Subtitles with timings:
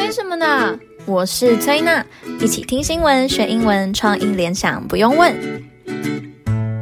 [0.00, 0.78] 催什么呢？
[1.04, 2.02] 我是崔娜，
[2.40, 5.36] 一起听新闻学英文，创意联想不用问。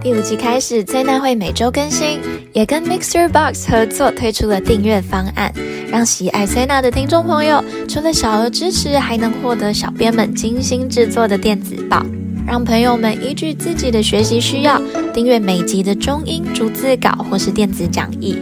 [0.01, 2.21] 第五季开始，崔娜会每周更新，
[2.53, 5.53] 也跟 MixerBox 合作推出了订阅方案，
[5.91, 12.07] 让喜爱崔娜的听众朋友除了小额支持，还能获得小编们精心制作的电子报，
[12.47, 14.81] 让朋友们依据自己的学习需要
[15.13, 18.39] 订阅每集的中英逐字稿或是电子讲义。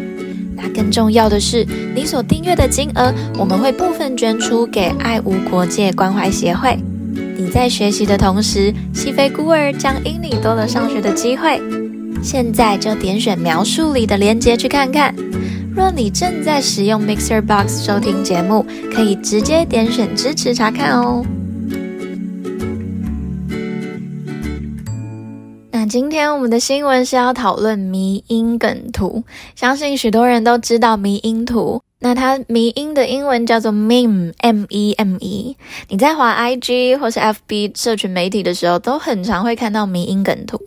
[0.74, 6.78] 更重要的是，你所订阅的金额，我们会部分捐出给爱无国界关怀协会。
[7.38, 11.60] 你在学习的同时，西非孤儿将因你多了上学的机会。
[12.22, 15.14] 现在就点选描述里的链接去看看。
[15.74, 21.24] 若你正在使用 Mixer Box 收听节目，可以直接点选支持查看哦。
[25.88, 29.22] 今天我们的新闻是要讨论迷因梗图，
[29.54, 31.80] 相信许多人都知道迷因图。
[32.00, 35.56] 那它迷因的英文叫做 meme，M-E-M-E。
[35.88, 40.60] 你在滑 IG 或是 FB 社群媒体的时候，都很常会看到迷因梗图。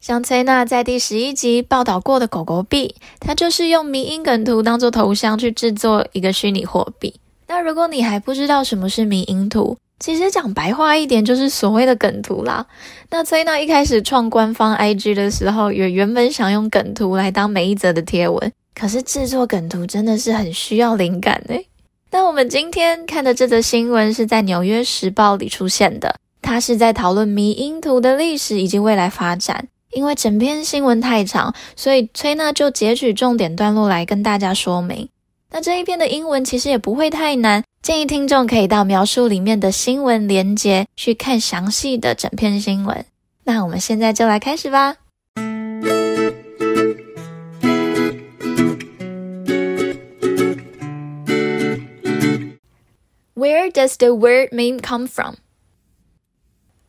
[0.00, 7.14] 像崔娜在第十一集报道过的狗狗币，它就是用迷因梗图当做头像去制作一个虚拟货币。
[7.46, 12.66] 那如果你还不知道什么是迷因图，其实讲白话一点，就是所谓的梗图啦。
[13.10, 21.66] 那崔娜一开始创官方 IG 的时候，也原本想用梗图来当每一则的贴文，可是制作梗图真的是很需要灵感诶。
[22.10, 29.68] 那我们今天看的这则新闻是在《纽约时报》里出现的，它是在讨论迷因图的历史以及未来发展。
[29.92, 35.08] 因为整篇新闻太长，所以崔娜就截取重点段落来跟大家说明。
[35.52, 37.62] 那这一篇的英文其实也不会太难。
[37.83, 43.05] 建议听众可以到描述里面的新闻连结去看详细的整篇新闻。
[43.45, 44.97] 那我们现在就来开始吧。
[53.35, 55.37] Where does the word meme come from?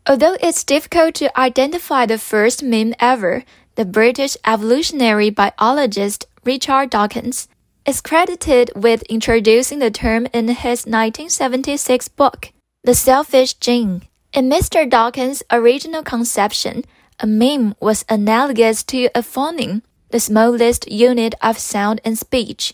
[0.05, 3.45] Although it's difficult to identify the first meme ever,
[3.77, 7.47] the British evolutionary biologist Richard Dawkins
[7.86, 12.52] is credited with introducing the term in his 1976 book,
[12.84, 14.02] The Selfish Gene.
[14.34, 14.90] In Mr.
[14.90, 16.84] Dawkins' original conception,
[17.20, 22.74] a meme was analogous to a phoneme, the smallest unit of sound in speech,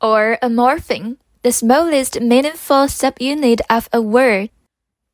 [0.00, 4.50] or a morpheme, the smallest meaningful subunit of a word.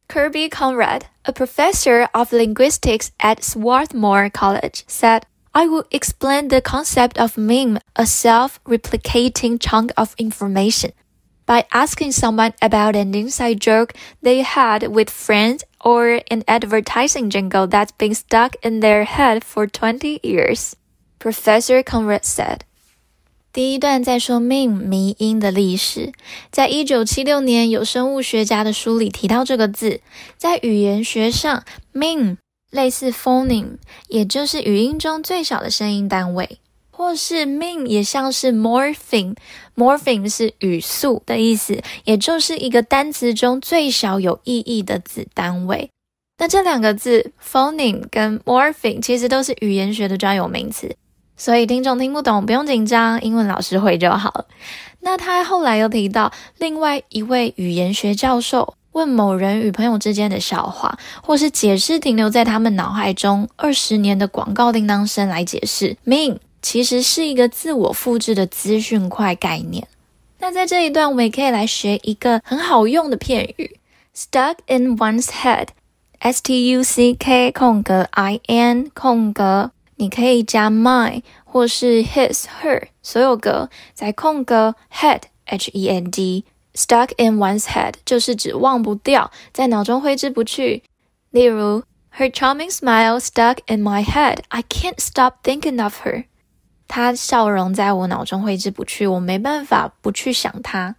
[0.09, 5.27] Kirby Conrad, a professor of linguistics at Swarthmore College, said,
[5.58, 10.94] I will explain the concept of meme, a self-replicating chunk of information,
[11.46, 17.68] by asking someone about an inside joke they had with friends or an advertising jingle
[17.68, 20.76] that's been stuck in their head for 20 years.
[21.20, 22.62] Professor Conrad said.
[23.54, 26.12] 第一段在说 meme 迷因的历史，
[26.50, 30.02] 在一九七六年有生物学家的书里提到这个字，
[30.38, 31.64] 在语言学上
[31.94, 32.38] meme。
[32.71, 36.59] 类似 phoneme，也就是语音中最小的声音单位，
[36.91, 45.91] 或是 meme 也像是 morpheme，morpheme 是语速的意思，也就是一个单词中最小有意义的子单位。
[46.39, 50.95] 那这两个字 phoneme 跟 morpheme 其实都是语言学的专有名词，
[51.37, 54.45] 所以听众听不懂不用紧张，英文老师会就好。
[55.01, 58.75] 那他后来又提到另外一位语言学教授。
[58.99, 69.87] 问某人与朋友之间的笑话，或是解释停留在他们脑海中二十年的广告叮当声来解释 mean，其实是一个自我复制的资讯块概念。
[70.41, 73.79] 那在这一段，我们也可以来学一个很好用的片语
[74.17, 82.89] ，stuck in one's head，s t u c k 空格 i n 空格，你可以加 my 或是 his her
[83.01, 86.45] 所有格，在空格 head h e n d。
[86.78, 90.84] Stuck in one's head 就是指忘不掉，在脑中挥之不去。
[91.30, 91.84] 例如，
[92.18, 94.40] Her charming smile stuck in my head.
[94.50, 96.26] I can't stop thinking of her.
[96.88, 100.96] 她笑容在我脑中挥之不去，我没办法不去想她。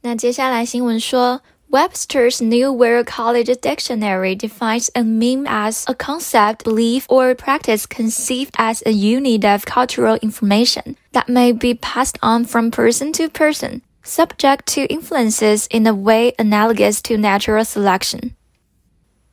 [0.00, 8.50] 那接下来新闻说，Webster's New World College Dictionary defines a meme as a concept, belief, or practice conceived
[8.54, 13.82] as a unit of cultural information that may be passed on from person to person.
[14.07, 18.31] Subject to influences in a way analogous to natural selection。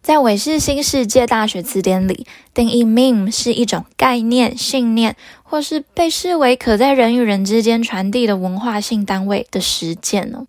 [0.03, 10.49] 在韦氏新世界大学词典里，定义 meme 是一种概念、信念，或是被视为可在人与人之间传递的文化性单位的实践哦，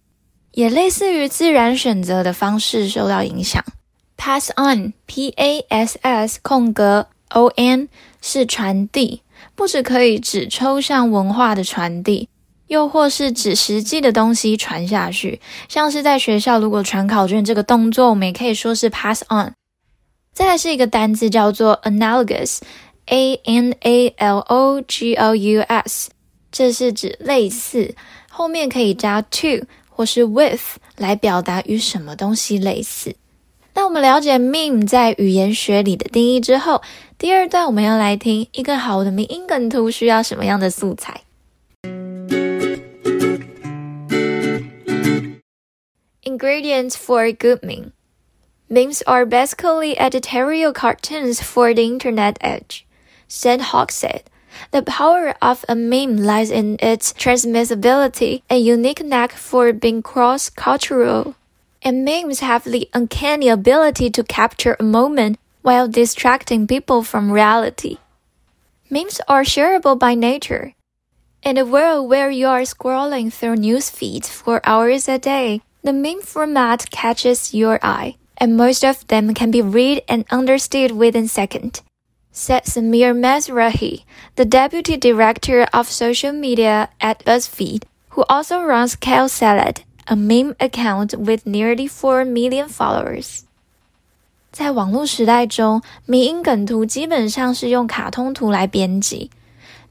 [0.53, 3.63] 也类似于自然选择的方式受到影响。
[4.17, 7.89] Pass on，P-A-S-S 空格 O-N
[8.23, 9.21] 是传递，
[9.53, 12.29] 不只可以指抽象文化的传递。
[12.67, 15.39] 又或是指实际的东西传下去，
[15.69, 19.53] 像是在学校如果传考卷这个动作，我们也可以说是 pass on。
[20.33, 26.09] 再来是一个单字叫做 analogous，a n a l o g o u s，
[26.51, 27.95] 这是指类似，
[28.29, 33.15] 后面可以加 to 或是 with 来表达与什么东西类似。
[33.75, 36.81] 那我们了解 meme 在语言学里的定义之后，
[37.17, 41.21] 第二段我们要来听一个好的迷因梗图需要什么样的素材。
[46.35, 47.93] Ingredients for a good meme.
[48.67, 52.85] Memes are basically editorial cartoons for the internet age.
[53.29, 54.23] Seth Hawk said,
[54.71, 61.35] The power of a meme lies in its transmissibility, a unique knack for being cross-cultural.
[61.81, 67.99] And memes have the uncanny ability to capture a moment while distracting people from reality.
[68.89, 70.75] Memes are shareable by nature.
[71.43, 75.92] In a world where you are scrolling through news feeds for hours a day, the
[75.92, 81.28] meme format catches your eye and most of them can be read and understood within
[81.28, 81.82] seconds,
[82.32, 84.04] said Samir Mazrahi,
[84.36, 90.54] the deputy director of social media at BuzzFeed, who also runs Kale Salad, a meme
[90.58, 93.42] account with nearly four million followers.
[94.52, 99.30] 在网络时代中，迷因梗图基本上是用卡通图来编辑。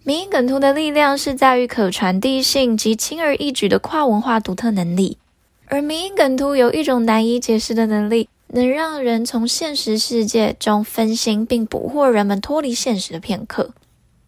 [0.04, 5.18] 迷因梗图的力量是在于可传递性及轻而易举的跨文化独特能力，
[5.67, 8.29] 而迷因梗图有一种难以解释的能力。
[8.49, 13.71] 能让人从现实世界中分心，并捕获人们脱离现实的片刻。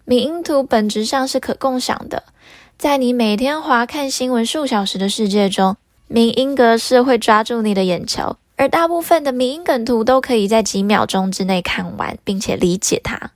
[0.05, 2.25] 迷因图本质上是可共享的，
[2.77, 5.77] 在你每天划看新闻数小时的世界中，
[6.09, 13.31] 迷因格式会抓住你的眼球，而大部分的迷因梗图都可以在几秒钟之内看完，并且理解它。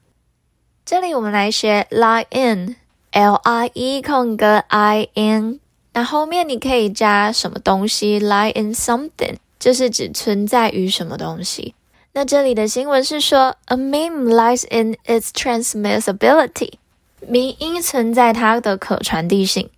[0.84, 5.60] 这里我们来学 lie in，l i e 空格 i n，
[5.92, 9.36] 那后面你可以加什么东西，lie in something。
[9.60, 11.74] 就是指存在于什么东西。
[12.14, 16.72] 那这里的新闻是说，a meme lies in its transmissibility，
[17.20, 19.68] 迷因存在它的可传递性。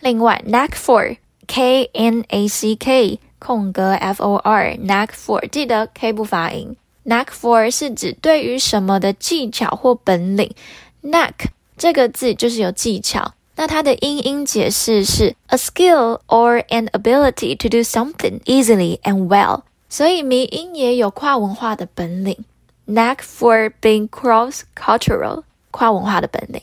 [0.00, 6.76] 另外，knack for，k n a c k 空格 f o r，knack for，记得 k 不发音。
[7.04, 10.54] knack for 是指对于什么的技巧或本领。
[11.02, 11.32] knack
[11.76, 13.34] 这个字就是有技巧。
[13.55, 22.37] 那它的英音解释是 a skill or an ability to do something easily and well，所以迷因也有跨文化的本领，
[22.85, 26.61] knack for being cross-cultural，跨文化的本领。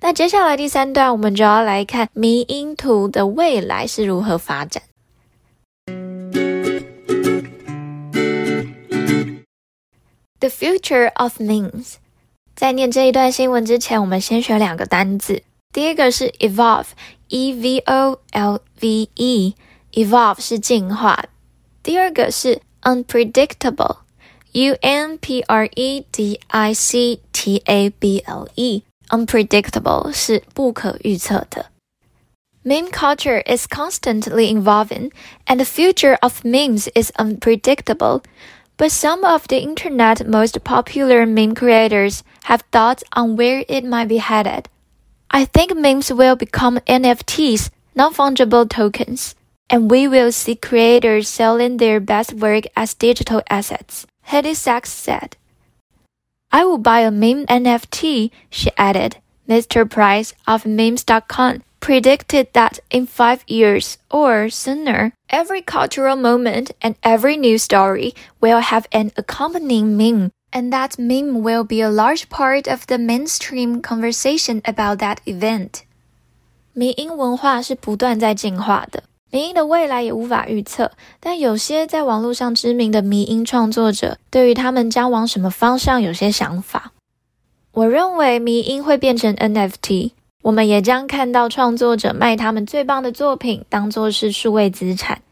[0.00, 4.82] 那接下来第三段，我们就要来看迷因图的未来是如何发展。
[10.40, 11.94] The future of memes。
[12.54, 15.42] 在念这一段新闻之前，我们先学两个单字。
[15.72, 21.24] 第一个是 evolve，e v o l v e，evolve 是进化。
[21.82, 31.66] 第二个是 unpredictable，u n p r e d i c t a b l e，unpredictable 是不可预测的。
[32.64, 35.10] Meme culture is constantly evolving,
[35.46, 38.22] and the future of memes is unpredictable.
[38.76, 44.08] But some of the internet most popular meme creators have thoughts on where it might
[44.08, 44.68] be headed.
[45.31, 49.35] I think memes will become NFTs, non-fungible tokens,
[49.69, 55.37] and we will see creators selling their best work as digital assets, Hedy Sachs said.
[56.51, 59.17] I will buy a meme NFT, she added.
[59.49, 59.89] Mr.
[59.89, 67.35] Price of memes.com predicted that in five years or sooner, every cultural moment and every
[67.35, 72.69] news story will have an accompanying meme And that meme will be a large part
[72.69, 75.81] of the mainstream conversation about that event.
[76.73, 80.91] 迷因文化是不断在进化的，迷因的未来也无法预测。
[81.19, 86.91] 但有些在网络上知名的迷因创作者，对于他们将往什么方向有些想法。
[87.71, 90.11] 我认为迷因会变成 NFT，
[90.43, 95.23] 我们也将看到创作者卖他们最棒的作品，当作是数位资产。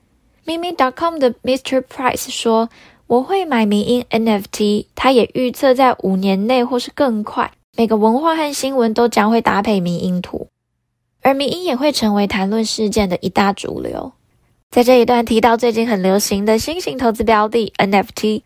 [0.48, 1.82] Meme.com 的 Mr.
[1.82, 2.70] Price 说。
[3.12, 10.48] 我会买迷音 NFT，他也预测在五年内或是更快，每个文化和新闻都将会搭配迷音图，
[11.22, 14.14] 而迷音也会成为谈论事件的一大主流。
[14.70, 18.44] 在这一段提到最近很流行的新型投资标的 NFT，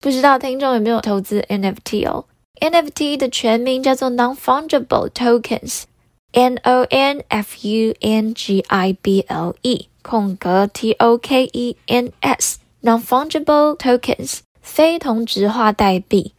[0.00, 2.24] 不知道听众有没有投资 NFT 哦
[2.58, 10.92] ？NFT 的全名叫做 Non-Fungible Tokens，N O N F U N G I B L E 空格 T
[10.92, 12.60] O K E N S。
[12.82, 16.32] Non-fungible tokens，非同质化代币，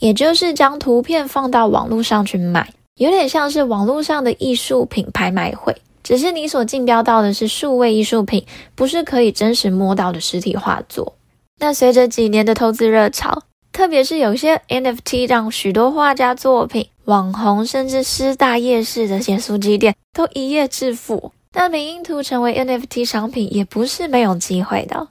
[0.00, 5.76] 也就是将图片放到网络上去卖，有点像是网络上的艺术品拍卖会。
[6.02, 8.44] 只是你所竞标到的是数位艺术品，
[8.74, 11.14] 不是可以真实摸到的实体画作。
[11.60, 21.30] 那随着几年的投资热潮，特别是有些 NFT 让许多画家作品、网红甚至师大夜市的写书机店都一夜致富。
[21.54, 25.06] 那迷因图成为 NFT 商品也不是没有机会的。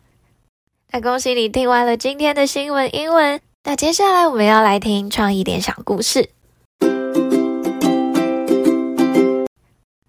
[0.94, 3.40] 那恭喜你听完了今天的新闻英文。
[3.64, 6.32] 那接下来我们要来听创意点小故事。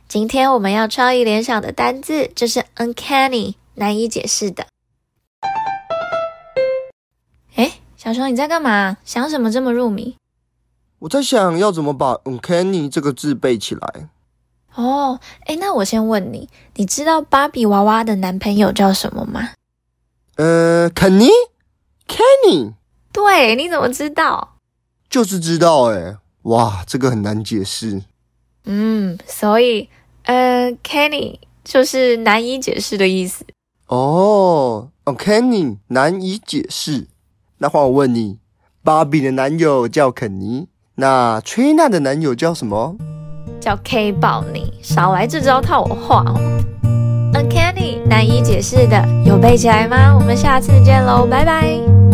[0.07, 4.67] 今天我们要创意联想的单字就是 uncanny，难以解释的。
[7.55, 8.97] 哎小熊，你在干嘛？
[9.03, 10.15] 想什么这么入迷？
[10.99, 14.09] 我在想要怎么把 uncanny 这个字背起来。
[14.75, 19.53] 哦，哎，那我先问你，你知道芭比娃娃的男朋友叫什么吗？
[20.35, 21.29] 呃，肯尼
[22.07, 22.73] ，Kenny。
[23.11, 24.57] 对，你怎么知道？
[25.09, 28.03] 就是知道，哎，哇，这个很难解释。
[28.65, 29.89] 嗯，所以，
[30.23, 33.45] 呃，Kenny 就是难以解释的意思。
[33.87, 37.07] 哦，uncanny 难以解释。
[37.59, 38.39] 那换我问你，
[38.83, 42.95] 芭比的男友叫肯尼，那崔娜的男友叫什么？
[43.59, 44.73] 叫 K 宝尼。
[44.81, 46.39] 少来这招套我话哦。
[47.33, 50.15] Uncanny 难以解释的，有背起来吗？
[50.15, 52.04] 我们下次见喽，拜拜。